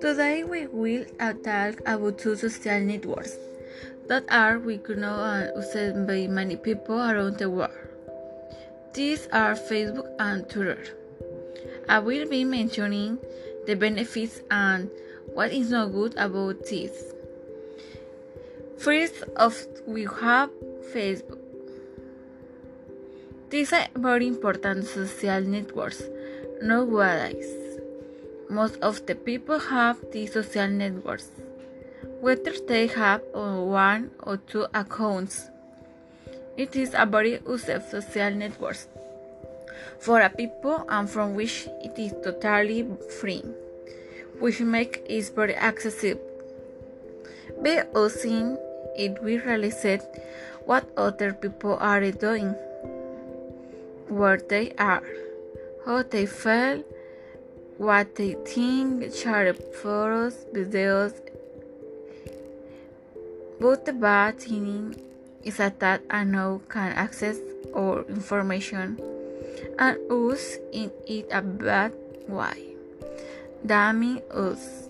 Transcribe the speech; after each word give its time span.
Today 0.00 0.44
we 0.44 0.66
will 0.66 1.06
talk 1.42 1.80
about 1.86 2.18
two 2.18 2.36
social 2.36 2.80
networks 2.80 3.38
that 4.08 4.24
are 4.28 4.58
we 4.58 4.78
know 4.88 5.14
uh, 5.14 5.48
and 5.54 5.64
used 5.74 6.06
by 6.06 6.26
many 6.26 6.56
people 6.56 7.00
around 7.00 7.38
the 7.38 7.48
world. 7.48 7.70
These 8.92 9.26
are 9.32 9.54
Facebook 9.54 10.14
and 10.18 10.46
Twitter. 10.50 10.84
I 11.88 12.00
will 12.00 12.28
be 12.28 12.44
mentioning 12.44 13.16
the 13.66 13.74
benefits 13.74 14.42
and 14.50 14.90
what 15.32 15.50
is 15.50 15.70
not 15.70 15.92
good 15.92 16.14
about 16.18 16.66
these. 16.66 17.14
First 18.76 19.22
of 19.36 19.66
we 19.86 20.04
have 20.04 20.50
Facebook. 20.92 21.35
These 23.48 23.72
are 23.72 23.86
very 23.94 24.26
important 24.26 24.86
social 24.86 25.40
networks 25.40 26.02
nowadays. 26.60 27.46
Most 28.50 28.76
of 28.82 29.06
the 29.06 29.14
people 29.14 29.58
have 29.58 29.96
these 30.10 30.32
social 30.32 30.66
networks, 30.66 31.30
whether 32.20 32.52
they 32.66 32.88
have 32.88 33.22
one 33.32 34.10
or 34.24 34.38
two 34.38 34.66
accounts. 34.74 35.48
It 36.56 36.74
is 36.74 36.94
a 36.94 37.06
very 37.06 37.38
useful 37.46 37.80
social 37.80 38.30
network 38.30 38.78
for 40.00 40.20
a 40.20 40.30
people 40.30 40.84
and 40.88 41.08
from 41.08 41.34
which 41.34 41.68
it 41.84 41.96
is 41.98 42.14
totally 42.24 42.84
free, 43.20 43.42
which 44.40 44.60
makes 44.60 44.98
it 45.06 45.34
very 45.36 45.54
accessible. 45.54 46.20
By 47.62 47.86
using 47.94 48.58
it, 48.96 49.22
we 49.22 49.38
realize 49.38 50.02
what 50.64 50.88
other 50.96 51.32
people 51.32 51.76
are 51.80 52.10
doing, 52.10 52.56
where 54.08 54.38
they 54.38 54.72
are, 54.78 55.02
how 55.84 56.02
they 56.02 56.26
feel 56.26 56.82
what 57.78 58.16
they 58.16 58.34
think, 58.44 59.14
share 59.14 59.52
photos, 59.54 60.46
videos. 60.52 61.12
But 63.60 63.84
the 63.84 63.92
bad 63.92 64.40
thing 64.40 64.96
is 65.44 65.58
that 65.58 66.02
I 66.10 66.24
know 66.24 66.62
can 66.68 66.92
access 66.92 67.38
our 67.74 68.04
information 68.08 68.98
and 69.78 69.98
use 70.10 70.58
in 70.72 70.90
it 71.06 71.28
a 71.30 71.42
bad 71.42 71.92
way. 72.28 72.74
Damning 73.64 74.22
us. 74.30 74.88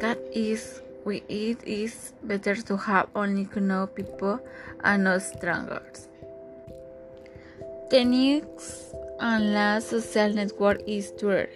That 0.00 0.18
is, 0.32 0.82
we 1.04 1.22
it 1.28 1.62
is 1.64 2.12
better 2.22 2.56
to 2.56 2.76
have 2.76 3.08
only 3.14 3.48
know 3.56 3.86
people 3.86 4.40
and 4.82 5.04
not 5.04 5.22
strangers. 5.22 6.08
The 7.94 8.04
next 8.04 8.92
and 9.20 9.54
last 9.54 9.90
social 9.90 10.34
network 10.34 10.82
is 10.84 11.12
Twitter 11.12 11.48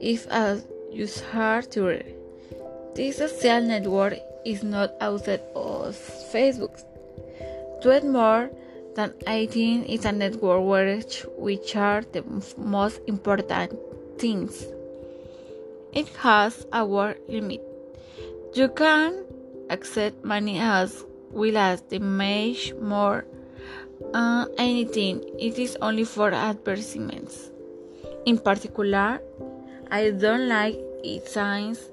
if 0.00 0.26
a 0.26 0.60
user 0.90 1.62
Twitter. 1.62 2.10
This 2.96 3.18
social 3.18 3.60
network 3.60 4.18
is 4.44 4.64
not 4.64 4.94
outside 5.00 5.42
of 5.54 5.94
Facebook. 6.34 6.74
Tweet 7.82 8.02
more 8.02 8.50
than 8.96 9.14
18 9.28 9.84
is 9.84 10.04
a 10.06 10.10
network 10.10 10.64
where 10.66 10.98
which 11.38 11.76
are 11.76 12.02
the 12.02 12.24
most 12.58 12.98
important 13.06 13.78
things. 14.18 14.66
It 15.92 16.08
has 16.16 16.66
a 16.72 16.84
word 16.84 17.18
limit. 17.28 17.62
You 18.54 18.70
can 18.70 19.22
accept 19.70 20.24
money 20.24 20.58
as 20.58 21.04
well 21.30 21.56
as 21.56 21.80
the 21.82 22.02
image 22.02 22.74
more 22.74 23.24
uh, 24.14 24.46
anything. 24.58 25.22
It 25.38 25.58
is 25.58 25.76
only 25.80 26.04
for 26.04 26.32
advertisements. 26.32 27.50
In 28.26 28.38
particular, 28.38 29.20
I 29.90 30.10
don't 30.10 30.48
like 30.48 30.78
its 31.02 31.32
signs. 31.32 31.90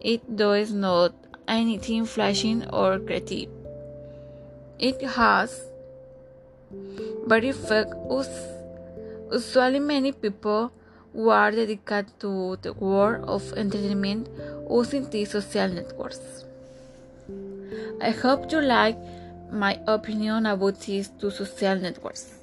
It 0.00 0.36
does 0.36 0.72
not 0.72 1.14
anything 1.46 2.04
flashing 2.04 2.68
or 2.70 2.98
creative. 2.98 3.48
It 4.78 5.00
has 5.02 5.62
very 7.26 7.48
use. 7.48 8.28
Usually, 9.32 9.78
many 9.78 10.12
people 10.12 10.72
who 11.12 11.28
are 11.28 11.50
dedicated 11.50 12.06
to 12.20 12.56
the 12.62 12.72
world 12.72 13.24
of 13.28 13.52
entertainment 13.54 14.28
using 14.68 15.08
these 15.10 15.30
social 15.30 15.68
networks. 15.68 16.44
I 18.00 18.10
hope 18.10 18.50
you 18.50 18.60
like 18.60 18.96
my 19.52 19.80
opinion 19.86 20.46
about 20.46 20.80
these 20.80 21.08
two 21.08 21.30
social 21.30 21.76
networks. 21.76 22.34